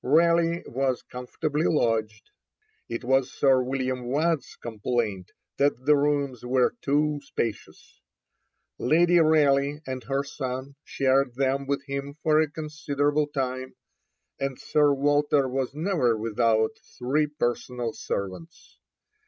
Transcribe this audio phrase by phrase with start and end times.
[0.03, 2.31] Raleigh was comfortably lodged;
[2.89, 8.01] it was Sir William Waad's complaint that the rooms were too spacious.
[8.79, 13.75] Lady Raleigh and her son shared them with him for a considerable time,
[14.39, 18.79] and Sir Walter was never without three personal servants.